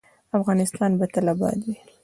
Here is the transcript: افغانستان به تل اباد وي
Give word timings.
افغانستان 0.37 0.91
به 0.99 1.05
تل 1.13 1.27
اباد 1.33 1.59
وي 1.65 1.75